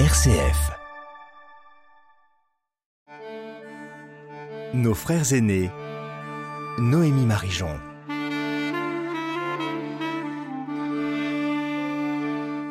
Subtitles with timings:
[0.00, 0.72] RCF.
[4.74, 5.70] Nos frères aînés.
[6.78, 7.68] Noémie Marijon.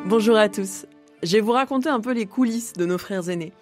[0.04, 0.84] Bonjour à tous.
[1.22, 3.54] Je vais vous raconter un peu les coulisses de nos frères aînés.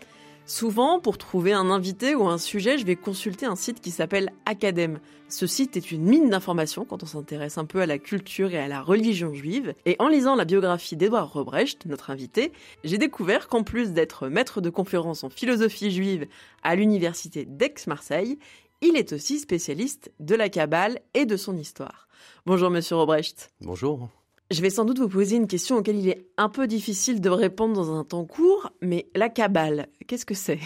[0.45, 4.31] Souvent, pour trouver un invité ou un sujet, je vais consulter un site qui s'appelle
[4.45, 4.99] Academ.
[5.29, 8.59] Ce site est une mine d'informations quand on s'intéresse un peu à la culture et
[8.59, 9.73] à la religion juive.
[9.87, 12.53] Et en lisant la biographie d'Edouard Rebrecht, notre invité,
[12.83, 16.27] j'ai découvert qu'en plus d'être maître de conférences en philosophie juive
[16.63, 18.39] à l'université d'Aix-Marseille,
[18.81, 22.09] il est aussi spécialiste de la Kabbale et de son histoire.
[22.47, 23.53] Bonjour Monsieur Rebrecht.
[23.61, 24.09] Bonjour.
[24.53, 27.31] Je vais sans doute vous poser une question auquel il est un peu difficile de
[27.31, 30.61] répondre dans un temps court, mais la Kabbale, qu'est-ce que c'est?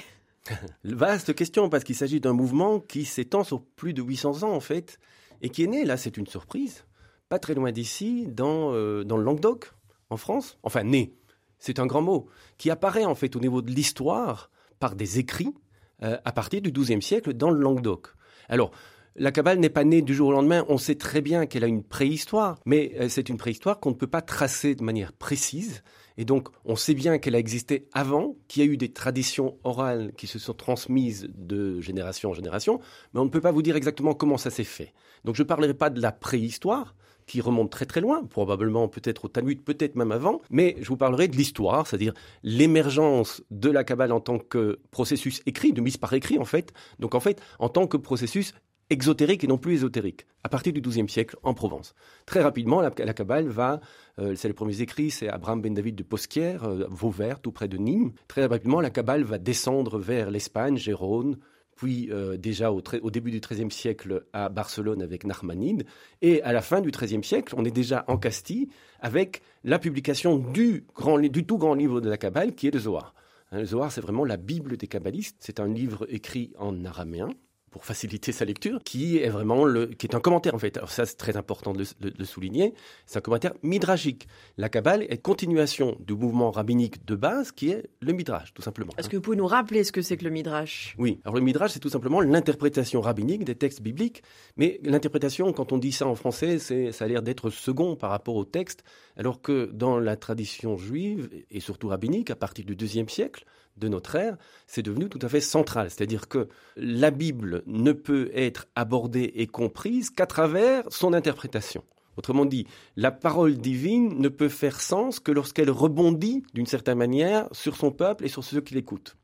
[0.84, 4.58] Vaste question, parce qu'il s'agit d'un mouvement qui s'étend sur plus de 800 ans en
[4.58, 4.98] fait,
[5.40, 6.84] et qui est né, là c'est une surprise,
[7.28, 9.72] pas très loin d'ici, dans, euh, dans le Languedoc,
[10.10, 10.58] en France.
[10.64, 11.14] Enfin, né,
[11.60, 12.26] c'est un grand mot,
[12.58, 14.50] qui apparaît en fait au niveau de l'histoire
[14.80, 15.54] par des écrits
[16.02, 18.08] euh, à partir du XIIe siècle dans le Languedoc.
[18.48, 18.72] Alors,
[19.18, 20.64] la Kabbale n'est pas née du jour au lendemain.
[20.68, 23.94] On sait très bien qu'elle a une préhistoire, mais euh, c'est une préhistoire qu'on ne
[23.94, 25.82] peut pas tracer de manière précise.
[26.18, 29.58] Et donc, on sait bien qu'elle a existé avant, qu'il y a eu des traditions
[29.64, 32.80] orales qui se sont transmises de génération en génération,
[33.12, 34.94] mais on ne peut pas vous dire exactement comment ça s'est fait.
[35.24, 36.94] Donc, je ne parlerai pas de la préhistoire,
[37.26, 40.96] qui remonte très très loin, probablement peut-être au Talmud, peut-être même avant, mais je vous
[40.96, 45.96] parlerai de l'histoire, c'est-à-dire l'émergence de la Kabbale en tant que processus écrit, de mise
[45.96, 48.54] par écrit en fait, donc en fait en tant que processus
[48.90, 51.94] exotérique et non plus ésotérique, à partir du XIIe siècle en Provence.
[52.24, 53.80] Très rapidement, la, la Kabbale va,
[54.18, 57.68] euh, c'est les premiers écrits, c'est Abraham ben David de Posquière, euh, Vauvert, tout près
[57.68, 58.12] de Nîmes.
[58.28, 61.38] Très rapidement, la Kabbale va descendre vers l'Espagne, Gérone,
[61.76, 65.84] puis euh, déjà au, début du XIIIe siècle à Barcelone avec Narmanide,
[66.22, 68.68] et à la fin du XIIIe siècle, on est déjà en Castille
[69.00, 72.80] avec la publication du, grand, du tout grand livre de la Kabbale, qui est le
[72.80, 73.14] Zohar.
[73.52, 75.36] Hein, le Zohar, c'est vraiment la Bible des kabbalistes.
[75.40, 77.28] C'est un livre écrit en araméen,
[77.76, 80.78] pour faciliter sa lecture, qui est vraiment le, qui est un commentaire en fait.
[80.78, 82.72] Alors ça c'est très important de le, souligner.
[83.04, 84.28] C'est un commentaire midrashique.
[84.56, 88.94] La Kabbale est continuation du mouvement rabbinique de base qui est le midrash, tout simplement.
[88.96, 90.94] Est-ce que vous pouvez nous rappeler ce que c'est que le midrash?
[90.96, 91.20] Oui.
[91.24, 94.22] Alors le midrash c'est tout simplement l'interprétation rabbinique des textes bibliques.
[94.56, 98.08] Mais l'interprétation, quand on dit ça en français, c'est ça a l'air d'être second par
[98.08, 98.84] rapport au texte,
[99.18, 103.44] alors que dans la tradition juive et surtout rabbinique, à partir du deuxième siècle,
[103.76, 105.90] de notre ère, c'est devenu tout à fait central.
[105.90, 111.84] C'est-à-dire que la Bible ne peut être abordée et comprise qu'à travers son interprétation.
[112.16, 112.66] Autrement dit,
[112.96, 117.90] la parole divine ne peut faire sens que lorsqu'elle rebondit d'une certaine manière sur son
[117.90, 119.16] peuple et sur ceux qui l'écoutent.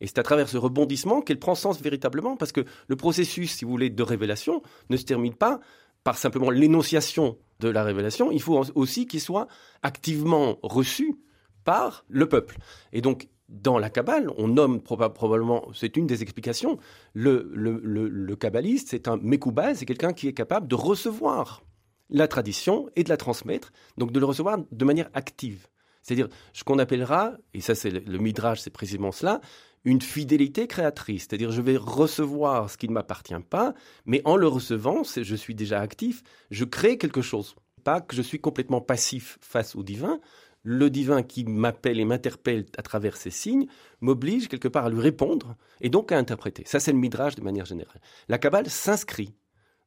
[0.00, 3.64] Et c'est à travers ce rebondissement qu'elle prend sens véritablement, parce que le processus, si
[3.64, 5.60] vous voulez, de révélation ne se termine pas
[6.02, 9.46] par simplement l'énonciation de la révélation, il faut aussi qu'il soit
[9.82, 11.20] activement reçu
[11.64, 12.56] par le peuple.
[12.92, 16.78] Et donc, dans la Kabbale, on nomme probablement, c'est une des explications,
[17.14, 21.62] le, kabbaliste, c'est un Mekouba, c'est quelqu'un qui est capable de recevoir
[22.08, 25.66] la tradition et de la transmettre, donc de le recevoir de manière active.
[26.02, 29.40] C'est-à-dire ce qu'on appellera, et ça c'est le, midrash, c'est précisément cela,
[29.84, 31.22] une fidélité créatrice.
[31.22, 33.74] C'est-à-dire je vais recevoir ce qui ne m'appartient pas,
[34.06, 37.56] mais en le recevant, je suis déjà actif, je crée quelque chose.
[37.82, 40.20] Pas que je suis complètement passif face au divin,
[40.62, 43.66] le divin qui m'appelle et m'interpelle à travers ces signes
[44.00, 46.64] m'oblige quelque part à lui répondre et donc à interpréter.
[46.66, 48.00] Ça, c'est le midrash de manière générale.
[48.28, 49.34] La Kabbale s'inscrit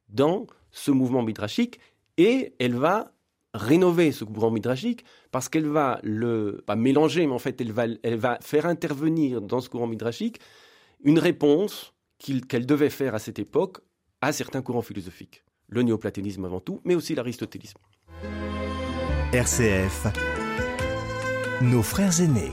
[0.08, 1.78] dans ce mouvement midrashique
[2.16, 3.12] et elle va
[3.54, 7.84] rénover ce mouvement midrashique parce qu'elle va le pas mélanger, mais en fait elle va,
[8.02, 10.40] elle va faire intervenir dans ce courant midrashique
[11.04, 11.94] une réponse
[12.48, 13.78] qu'elle devait faire à cette époque
[14.20, 15.44] à certains courants philosophiques.
[15.68, 17.78] Le néoplatonisme avant tout, mais aussi l'aristotélisme.
[19.32, 20.06] RCF
[21.62, 22.52] nos frères aînés.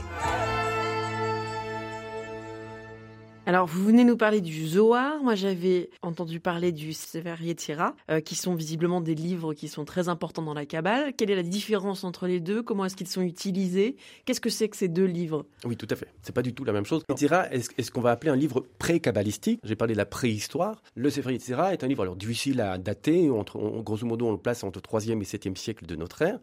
[3.44, 5.20] Alors, vous venez nous parler du Zohar.
[5.20, 9.84] Moi, j'avais entendu parler du Sefer Yetzira, euh, qui sont visiblement des livres qui sont
[9.84, 11.12] très importants dans la Kabbale.
[11.14, 12.62] Quelle est la différence entre les deux?
[12.62, 13.96] Comment est-ce qu'ils sont utilisés?
[14.24, 15.44] Qu'est-ce que c'est que ces deux livres?
[15.64, 16.06] Oui, tout à fait.
[16.22, 17.02] C'est pas du tout la même chose.
[17.08, 19.58] Yetzira est ce qu'on va appeler un livre pré-kabbalistique?
[19.64, 20.80] J'ai parlé de la préhistoire.
[20.94, 23.28] Le Sefer Yetzira est un livre alors difficile à dater.
[23.28, 26.38] Entre, grosso modo, on le place entre 3e et 7e siècle de notre ère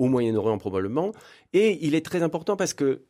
[0.00, 1.12] au Moyen-Orient probablement.
[1.52, 3.02] Et il est très important parce que,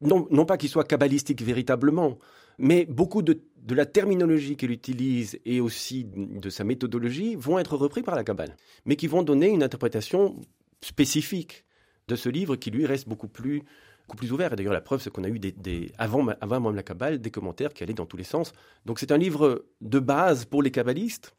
[0.00, 2.18] non, non pas qu'il soit kabbalistique véritablement,
[2.58, 7.76] mais beaucoup de, de la terminologie qu'il utilise et aussi de sa méthodologie vont être
[7.76, 10.40] repris par la Kabbale, mais qui vont donner une interprétation
[10.80, 11.64] spécifique
[12.08, 13.62] de ce livre qui lui reste beaucoup plus
[14.06, 14.52] beaucoup plus ouvert.
[14.52, 17.32] Et d'ailleurs, la preuve, c'est qu'on a eu des, avant, avant même la Kabbale des
[17.32, 18.52] commentaires qui allaient dans tous les sens.
[18.84, 21.34] Donc c'est un livre de base pour les kabbalistes,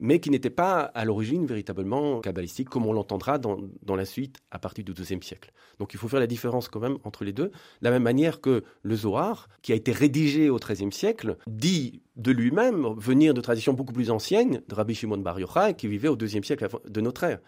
[0.00, 3.58] mais qui n'était pas à l'origine véritablement kabbalistique, comme on l'entendra dans,
[3.96, 5.52] la suite à partir du XIIe siècle.
[5.78, 7.48] Donc il faut faire la différence quand même entre les deux.
[7.48, 7.52] De
[7.82, 12.32] la même manière que le Zohar, qui a été rédigé au XIIIe siècle, dit de
[12.32, 16.16] lui-même venir de traditions beaucoup plus anciennes, de Rabbi Shimon Bar Yochai, qui vivait au
[16.16, 17.40] IIe siècle de notre ère.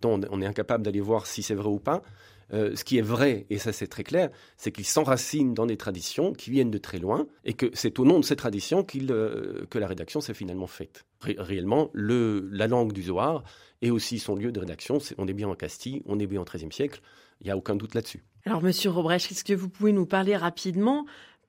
[0.00, 2.02] Donc on est incapable d'aller voir si c'est vrai ou pas.
[2.52, 5.76] Euh, ce qui est vrai, et ça c'est très clair, c'est qu'il s'enracine dans des
[5.76, 9.66] traditions qui viennent de très loin, et que c'est au nom de ces traditions euh,
[9.70, 11.04] que la rédaction s'est finalement faite.
[11.22, 13.44] réellement, la langue du Zohar
[13.82, 14.98] est aussi son lieu de rédaction.
[15.18, 17.00] on est bien en Castille, on est bien au XIIIe siècle,
[17.40, 18.24] il n'y a aucun doute là-dessus.
[18.46, 21.06] Alors Monsieur Robrecht, est-ce que vous pouvez nous parler rapidement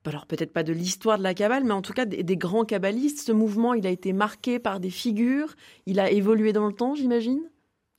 [0.08, 2.64] alors peut-être pas de l'histoire de la Kabbale, mais en tout cas des, des, grands
[2.64, 3.18] kabbalistes?
[3.18, 5.56] Ce mouvement, il a été marqué par des figures,
[5.86, 7.42] il a évolué dans le temps, j'imagine?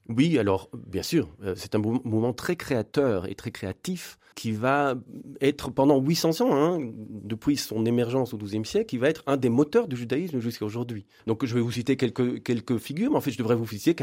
[0.10, 4.94] Oui, alors bien sûr, euh, c'est un mouvement très créateur et très créatif qui va
[5.42, 9.36] être pendant 800 ans, hein, depuis son émergence au XIIe siècle, qui va être un
[9.36, 11.08] des moteurs du judaïsme jusqu'à aujourd'hui.
[11.26, 13.96] Donc je vais vous citer quelques, quelques figures, mais en fait je devrais vous citer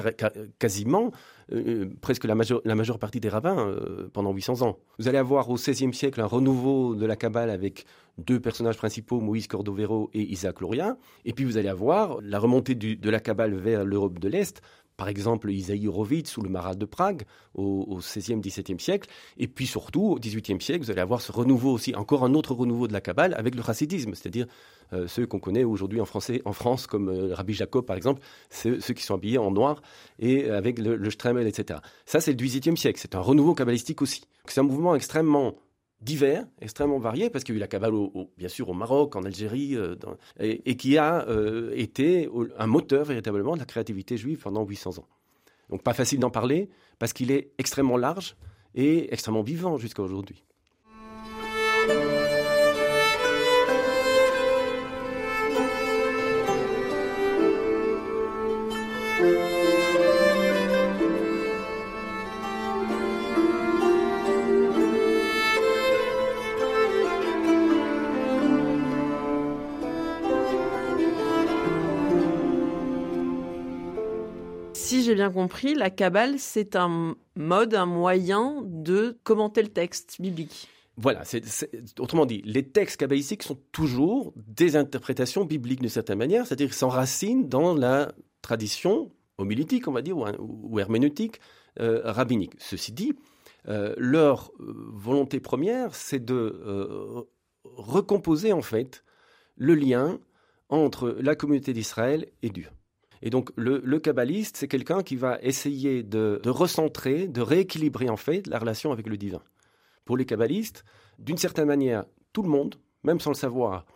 [0.58, 1.12] quasiment
[1.52, 4.78] euh, presque la majeure, la majeure partie des rabbins euh, pendant 800 ans.
[4.98, 7.86] Vous allez avoir au XVIe siècle un renouveau de la Kabbale avec
[8.18, 10.96] deux personnages principaux, Moïse Cordovero et Isaac Luria.
[11.24, 14.62] Et puis vous allez avoir la remontée de la Kabbale vers l'Europe de l'Est
[14.96, 17.22] par exemple Isaïe Horowitz ou le Marat de Prague
[17.54, 19.08] au, XVIe, XVIIe siècle.
[19.38, 22.54] Et puis surtout, au XVIIIe siècle, vous allez avoir ce renouveau aussi, encore un autre
[22.54, 24.46] renouveau de la Kabbale avec le chassidisme, c'est-à-dire
[24.92, 26.06] euh, ceux qu'on connaît aujourd'hui en,
[26.44, 29.82] en France, comme euh, Rabbi Jacob par exemple, ceux, ceux qui sont habillés en noir
[30.18, 31.08] et avec le, le
[31.46, 31.80] etc.
[32.06, 34.24] Ça, c'est le XVIIIe siècle, c'est un renouveau kabbalistique aussi.
[34.46, 35.54] C'est un mouvement extrêmement
[36.04, 37.92] divers, extrêmement variés, parce qu'il y a eu la cabale,
[38.36, 39.96] bien sûr, au Maroc, en Algérie, euh,
[40.38, 42.28] et, qui a euh, été
[42.58, 45.08] un moteur véritablement de la créativité juive pendant 800 ans.
[45.70, 46.68] Donc pas facile d'en parler,
[46.98, 48.36] parce qu'il est extrêmement large
[48.74, 50.44] et extrêmement vivant jusqu'à aujourd'hui.
[75.24, 80.68] Bien compris, la Kabbale, c'est un mode, un moyen de commenter le texte biblique.
[80.96, 81.42] Voilà, c'est,
[81.98, 87.48] autrement dit, les textes kabbalistiques sont toujours des interprétations bibliques d'une certaine manière, c'est-à-dire s'enracinent
[87.48, 88.12] dans la
[88.42, 91.40] tradition homilétique, on va dire, ou, herméneutique
[91.80, 92.52] euh, rabbinique.
[92.58, 93.14] Ceci dit,
[93.66, 97.26] euh, leur euh, volonté première, c'est de
[97.64, 99.02] recomposer en fait
[99.56, 100.20] le lien
[100.68, 102.68] entre la communauté d'Israël et Dieu.
[103.24, 108.46] Et donc le, kabbaliste, c'est quelqu'un qui va essayer de, recentrer, de rééquilibrer en fait
[108.46, 109.42] la relation avec le divin.
[110.04, 110.84] Pour les kabbalistes,
[111.18, 112.04] d'une certaine manière,
[112.34, 113.86] tout le monde, même sans le savoir,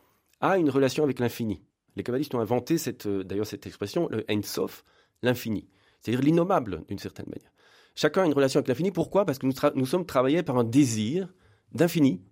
[0.41, 1.63] a une relation avec l'infini.
[1.95, 4.83] Les kabbalistes ont inventé euh, d'ailleurs cette expression, le Ein Sof,
[5.23, 5.69] l'infini,
[6.01, 7.53] c'est-à-dire l'innommable d'une certaine manière.
[7.95, 8.93] Chacun a une relation avec l'infini.
[8.93, 9.27] Pourquoi?
[9.27, 11.29] Parce que nous, nous sommes travaillés par un désir
[11.73, 12.23] d'infini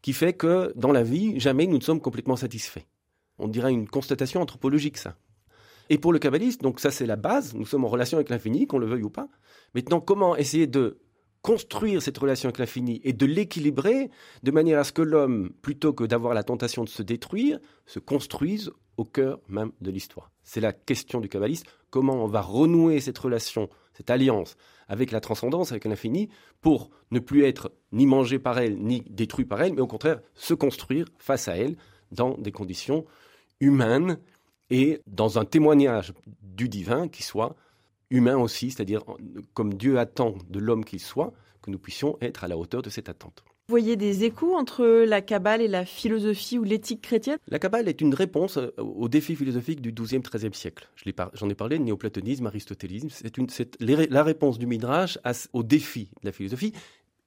[0.00, 2.86] qui fait que dans la vie, jamais nous ne sommes complètement satisfaits.
[3.38, 5.16] On dirait une constatation anthropologique, ça.
[5.88, 8.66] Et pour le kabbaliste, donc ça c'est la base, nous sommes en relation avec l'infini,
[8.66, 9.28] qu'on le veuille ou pas.
[9.74, 10.98] Maintenant, comment essayer de
[11.42, 14.10] construire cette relation avec l'infini et de l'équilibrer
[14.42, 18.00] de manière à ce que l'homme, plutôt que d'avoir la tentation de se détruire, se
[18.00, 20.32] construise au cœur même de l'histoire?
[20.42, 24.56] C'est la question du kabbaliste, comment on va renouer cette relation, cette alliance
[24.88, 26.28] avec la transcendance, avec l'infini,
[26.60, 30.20] pour ne plus être ni mangé par elle, ni détruit par elle, mais au contraire
[30.34, 31.76] se construire face à elle
[32.10, 33.04] dans des conditions
[33.60, 34.18] humaines
[34.70, 37.54] et dans un témoignage du divin qui soit
[38.10, 39.02] humain aussi, c'est-à-dire
[39.54, 41.32] comme Dieu attend de l'homme qu'il soit,
[41.62, 43.44] que nous puissions être à la hauteur de cette attente.
[43.68, 47.38] Vous voyez des échos entre la Kabbale et la philosophie ou l'éthique chrétienne?
[47.48, 50.88] La Kabbale est une réponse euh, aux défis philosophiques du XIIe, XIIIe siècle.
[51.34, 53.08] J'en ai parlé, néoplatonisme, aristotélisme.
[53.10, 55.18] C'est la réponse du Midrash
[55.52, 56.74] aux défis de la philosophie.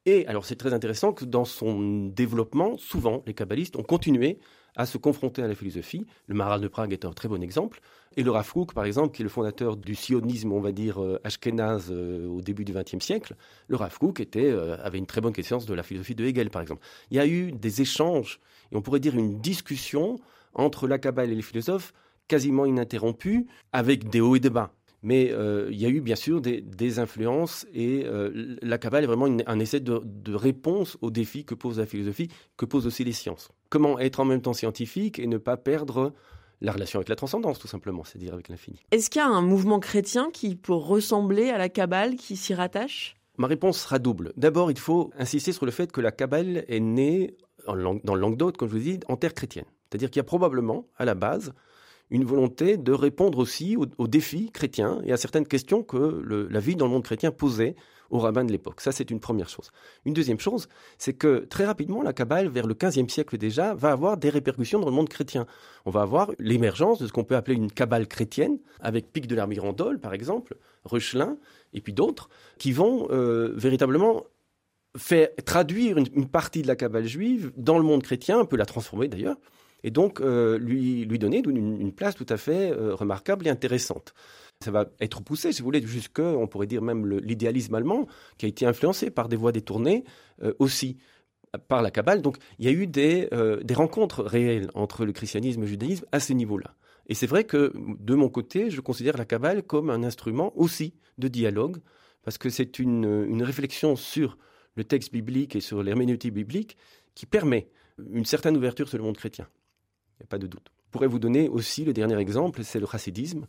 [0.05, 4.39] Et alors c'est très intéressant que dans son développement, souvent les kabbalistes ont continué
[4.79, 6.07] à se confronter à la philosophie.
[6.27, 7.81] Le Maharal de Prague est un très bon exemple.
[8.15, 11.19] Et le Rav par exemple, qui est le fondateur du sionisme, on va dire, euh,
[11.25, 13.35] ashkénaze euh, au début du XXe siècle,
[13.67, 16.61] le Rav était, euh, avait une très bonne connaissance de la philosophie de Hegel, par
[16.61, 16.81] exemple.
[17.11, 18.39] Il y a eu des échanges,
[18.71, 20.17] et on pourrait dire une discussion
[20.53, 21.93] entre la Kabbale et les philosophes
[22.29, 24.71] quasiment ininterrompue, avec des hauts et des bas.
[25.03, 25.33] Mais
[25.71, 28.05] il y a eu bien sûr des, influences et
[28.61, 32.27] la Kabbale est vraiment un essai de, de, réponse aux défis que pose la philosophie,
[32.57, 36.13] que posent aussi les sciences comment être en même temps scientifique et ne pas perdre
[36.61, 38.79] la relation avec la transcendance, tout simplement, c'est-à-dire avec l'infini.
[38.91, 42.53] Est-ce qu'il y a un mouvement chrétien qui peut ressembler à la Kabbale, qui s'y
[42.53, 43.15] rattache?
[43.37, 44.33] Ma réponse sera double.
[44.35, 47.75] D'abord, il faut insister sur le fait que la Kabbale est née dans
[48.15, 49.65] le Languedoc, comme je vous dis, en terre chrétienne.
[49.89, 51.53] C'est-à-dire qu'il y a probablement, à la base,
[52.09, 56.75] une volonté de répondre aussi aux, défis chrétiens et à certaines questions que la vie
[56.75, 57.75] dans le monde chrétien posait
[58.09, 58.81] aux rabbins de l'époque.
[58.81, 59.71] Ça, c'est une première chose.
[60.05, 63.91] Une deuxième chose, c'est que très rapidement, la Kabbale, vers le XVe siècle déjà, va
[63.91, 65.45] avoir des répercussions dans le monde chrétien.
[65.85, 69.35] On va avoir l'émergence de ce qu'on peut appeler une Kabbale chrétienne, avec Pic de
[69.35, 71.37] l'Armirandol, par exemple, Reuchlin,
[71.73, 74.23] et puis d'autres, qui vont euh, véritablement
[74.97, 78.65] faire traduire une, partie de la Kabbale juive dans le monde chrétien, un peu la
[78.65, 79.37] transformer d'ailleurs,
[79.83, 84.13] et donc euh, lui, lui donner une, place tout à fait euh, remarquable et intéressante.
[84.61, 88.45] Ça va être poussé, si vous voulez, jusque, on pourrait dire même l'idéalisme allemand, qui
[88.45, 90.03] a été influencé par des voies détournées
[90.43, 90.97] euh, aussi
[91.69, 92.21] par la Kabbale.
[92.21, 93.29] Donc il y a eu des,
[93.63, 96.75] des rencontres réelles entre le christianisme et le judaïsme à ce niveau-là.
[97.07, 100.93] Et c'est vrai que de mon côté, je considère la Kabbale comme un instrument aussi
[101.17, 101.77] de dialogue,
[102.23, 104.37] parce que c'est une, une réflexion sur
[104.75, 106.77] le texte biblique et sur l'herméneutique biblique
[107.15, 107.69] qui permet
[108.11, 109.47] une certaine ouverture sur le monde chrétien.
[110.19, 110.67] Il n'y a pas de doute.
[110.85, 113.47] Je pourrais vous donner aussi le dernier exemple, c'est le chassidisme,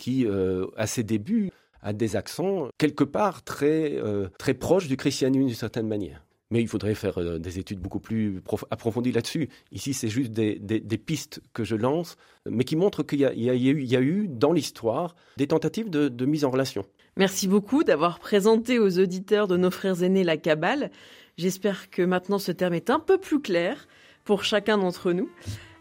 [0.00, 1.50] qui, euh, à ses débuts,
[1.82, 6.24] a des accents quelque part très, euh, très proches du christianisme d'une certaine manière.
[6.50, 9.50] Mais il faudrait faire euh, des études beaucoup plus approfondies là-dessus.
[9.72, 12.16] Ici, c'est juste des, pistes que je lance,
[12.48, 16.50] mais qui montrent qu'il y, a eu dans l'histoire des tentatives de, de, mise en
[16.50, 16.86] relation.
[17.16, 20.90] Merci beaucoup d'avoir présenté aux auditeurs de nos frères aînés la Kabbale.
[21.36, 23.86] J'espère que maintenant ce terme est un peu plus clair
[24.24, 25.28] pour chacun d'entre nous.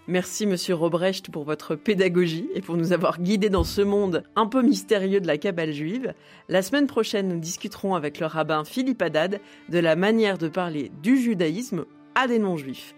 [0.09, 4.47] Merci Monsieur Robrecht pour votre pédagogie et pour nous avoir guidés dans ce monde un
[4.47, 6.15] peu mystérieux de la Kabbale juive.
[6.47, 9.39] La semaine prochaine, nous discuterons avec le rabbin Philippe Haddad
[9.69, 11.85] de la manière de parler du judaïsme
[12.15, 12.95] à des non-juifs.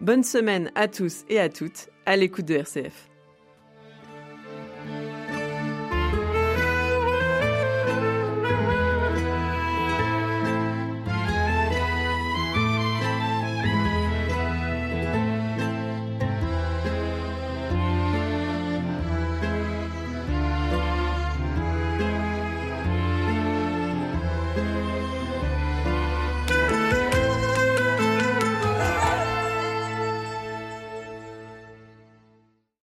[0.00, 3.10] Bonne semaine à tous et à toutes à l'écoute de RCF.